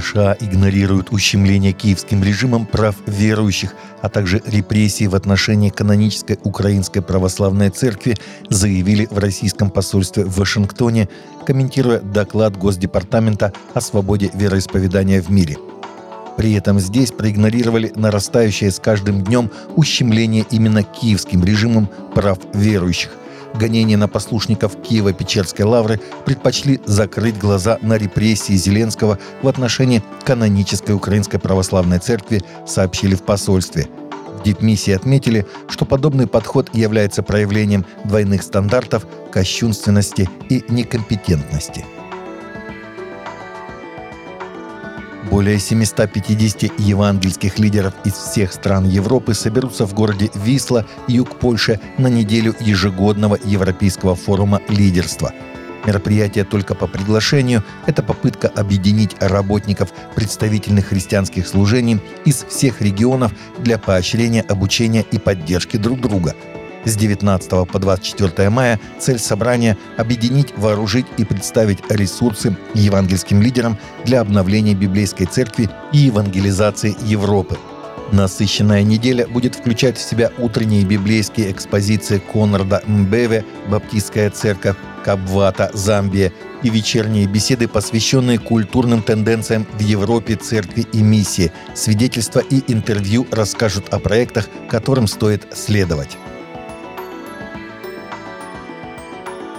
[0.00, 7.70] США игнорируют ущемление киевским режимом прав верующих, а также репрессии в отношении канонической Украинской Православной
[7.70, 8.16] Церкви,
[8.48, 11.08] заявили в российском посольстве в Вашингтоне,
[11.46, 15.56] комментируя доклад Госдепартамента о свободе вероисповедания в мире.
[16.36, 23.10] При этом здесь проигнорировали нарастающее с каждым днем ущемление именно киевским режимом прав верующих–
[23.54, 31.38] гонения на послушников Киева-Печерской лавры предпочли закрыть глаза на репрессии Зеленского в отношении канонической Украинской
[31.38, 33.88] Православной Церкви, сообщили в посольстве.
[34.38, 41.84] В дипмиссии отметили, что подобный подход является проявлением двойных стандартов, кощунственности и некомпетентности–
[45.36, 52.06] Более 750 евангельских лидеров из всех стран Европы соберутся в городе Висла, юг Польши, на
[52.06, 55.34] неделю ежегодного Европейского форума лидерства.
[55.84, 63.76] Мероприятие только по приглашению– это попытка объединить работников представительных христианских служений из всех регионов для
[63.76, 66.34] поощрения обучения и поддержки друг друга–
[66.86, 74.20] с 19 по 24 мая цель собрания– объединить, вооружить и представить ресурсы евангельским лидерам для
[74.20, 77.58] обновления библейской церкви и евангелизации Европы.
[78.12, 86.32] Насыщенная неделя будет включать в себя утренние библейские экспозиции Конрада Мбеве «Баптистская церковь», Кабвата, Замбия
[86.62, 91.52] и вечерние беседы, посвященные культурным тенденциям в Европе, церкви и миссии.
[91.74, 96.16] Свидетельства и интервью расскажут о проектах, которым стоит следовать.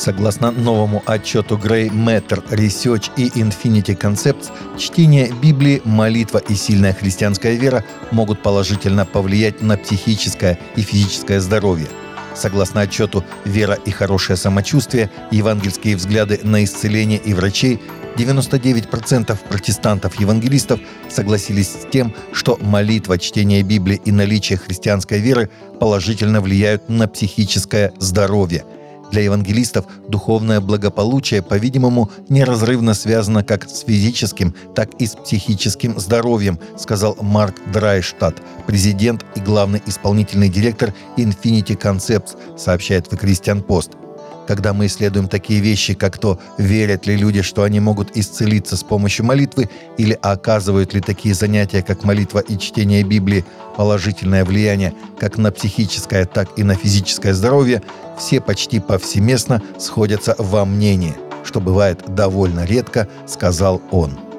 [0.00, 7.54] Согласно новому отчету Grey Matter Research и Infinity Concepts, чтение Библии, молитва и сильная христианская
[7.54, 11.86] вера могут положительно повлиять на психическое и физическое здоровье.
[12.34, 15.10] Согласно отчету «Вера и хорошее самочувствие.
[15.30, 17.78] Евангельские взгляды на исцеление и врачей»
[18.16, 26.88] 99% протестантов-евангелистов согласились с тем, что молитва, чтение Библии и наличие христианской веры положительно влияют
[26.88, 28.64] на психическое здоровье–
[29.10, 36.58] для евангелистов духовное благополучие, по-видимому, неразрывно связано как с физическим, так и с психическим здоровьем,
[36.78, 43.99] сказал Марк Драйштадт, президент и главный исполнительный директор Infinity Concepts, сообщает The Christian Post
[44.46, 48.82] когда мы исследуем такие вещи, как то, верят ли люди, что они могут исцелиться с
[48.82, 53.44] помощью молитвы, или оказывают ли такие занятия, как молитва и чтение Библии,
[53.76, 57.82] положительное влияние как на психическое, так и на физическое здоровье,
[58.18, 61.14] все почти повсеместно сходятся во мнении,
[61.44, 64.29] что бывает довольно редко, сказал он.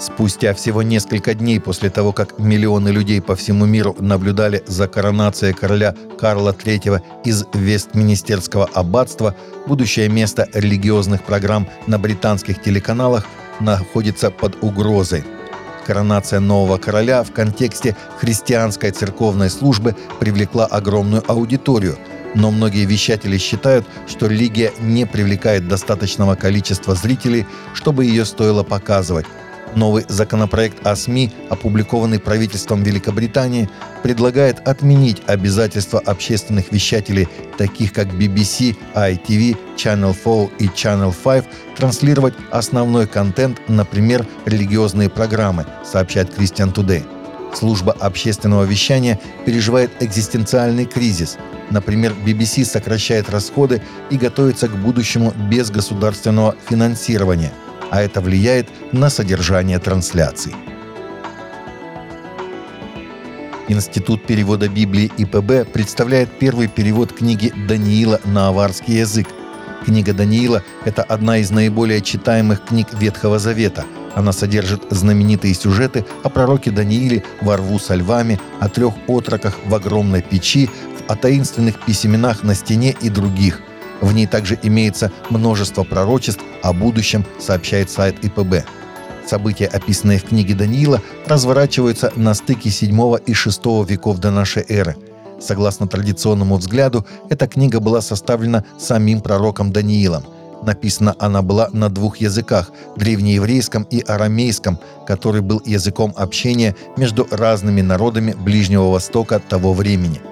[0.00, 5.52] Спустя всего несколько дней после того, как миллионы людей по всему миру наблюдали за коронацией
[5.52, 13.26] короля Карла III из Вестминистерского аббатства, будущее место религиозных программ на британских телеканалах
[13.60, 15.22] находится под угрозой.
[15.86, 21.98] Коронация нового короля в контексте христианской церковной службы привлекла огромную аудиторию–
[22.34, 29.26] но многие вещатели считают, что религия не привлекает достаточного количества зрителей, чтобы ее стоило показывать.
[29.76, 33.68] Новый законопроект о СМИ, опубликованный правительством Великобритании,
[34.02, 41.44] предлагает отменить обязательства общественных вещателей, таких как BBC, ITV, Channel 4 и Channel 5,
[41.76, 47.04] транслировать основной контент, например, религиозные программы, сообщает Christian Today.
[47.54, 51.36] Служба общественного вещания переживает экзистенциальный кризис.
[51.70, 57.52] Например, BBC сокращает расходы и готовится к будущему без государственного финансирования–
[57.90, 60.54] а это влияет на содержание трансляций.
[63.68, 69.28] Институт перевода Библии ИПБ представляет первый перевод книги Даниила на аварский язык.
[69.84, 73.84] Книга Даниила– это одна из наиболее читаемых книг Ветхого Завета.
[74.14, 79.74] Она содержит знаменитые сюжеты о пророке Данииле во рву со львами, о трех отроках в
[79.74, 80.68] огромной печи,
[81.06, 83.60] о таинственных писеменах на стене и других–
[84.00, 88.64] в ней также имеется множество пророчеств о будущем, сообщает сайт ИПБ.
[89.26, 94.96] События, описанные в книге Даниила, разворачиваются на стыке 7 и 6 веков до нашей эры.
[95.40, 100.24] Согласно традиционному взгляду, эта книга была составлена самим пророком Даниилом.
[100.62, 107.80] Написана она была на двух языках– древнееврейском и арамейском, который был языком общения между разными
[107.80, 110.20] народами Ближнего Востока того времени–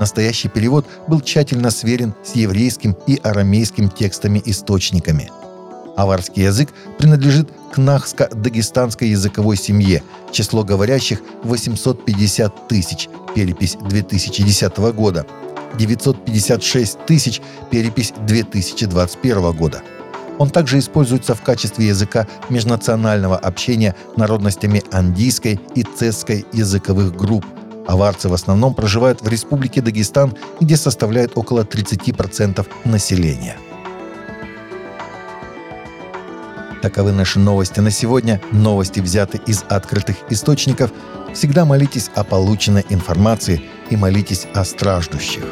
[0.00, 5.30] Настоящий перевод был тщательно сверен с еврейским и арамейским текстами-источниками.
[5.96, 10.02] Аварский язык принадлежит к нахско-дагестанской языковой семье.
[10.30, 15.26] Число говорящих– 850 тысяч, перепись 2010 года.
[15.76, 19.82] 956 тысяч, перепись 2021 года.
[20.38, 27.44] Он также используется в качестве языка межнационального общения народностями андийской и цесской языковых групп.
[27.88, 33.56] Аварцы в основном проживают в Республике Дагестан, где составляют около 30% населения.
[36.82, 38.42] Таковы наши новости на сегодня.
[38.52, 40.90] Новости взяты из открытых источников.
[41.32, 45.44] Всегда молитесь о полученной информации и молитесь о страждущих.